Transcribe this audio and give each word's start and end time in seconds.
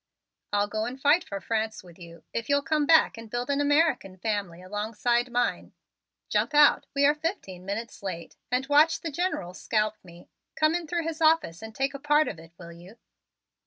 "I'll 0.51 0.65
go 0.67 0.85
and 0.85 0.99
fight 0.99 1.23
for 1.23 1.39
France 1.39 1.83
with 1.83 1.99
you 1.99 2.23
if 2.33 2.49
you'll 2.49 2.63
come 2.63 2.87
back 2.87 3.19
and 3.19 3.29
build 3.29 3.51
an 3.51 3.61
American 3.61 4.17
family 4.17 4.59
alongside 4.59 5.27
of 5.27 5.33
mine. 5.33 5.73
Jump 6.27 6.55
out 6.55 6.87
we 6.95 7.05
are 7.05 7.13
fifteen 7.13 7.65
minutes 7.65 8.01
late 8.01 8.35
and 8.51 8.65
watch 8.65 9.01
the 9.01 9.11
General 9.11 9.53
scalp 9.53 10.03
me. 10.03 10.27
Come 10.55 10.73
in 10.73 10.87
through 10.87 11.03
his 11.03 11.21
office 11.21 11.61
and 11.61 11.75
take 11.75 11.93
a 11.93 11.99
part 11.99 12.27
of 12.27 12.39
it, 12.39 12.51
will 12.57 12.71
you?" 12.71 12.97